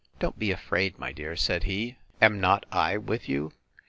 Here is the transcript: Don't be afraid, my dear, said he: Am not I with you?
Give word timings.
Don't 0.17 0.39
be 0.39 0.49
afraid, 0.49 0.97
my 0.97 1.11
dear, 1.11 1.35
said 1.35 1.65
he: 1.65 1.95
Am 2.19 2.41
not 2.41 2.65
I 2.71 2.97
with 2.97 3.29
you? 3.29 3.53